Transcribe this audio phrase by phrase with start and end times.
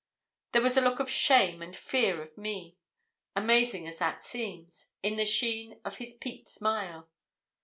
[0.53, 2.75] There was a look of shame and fear of me,
[3.35, 7.07] amazing as that seems, in the sheen of his peaked smile.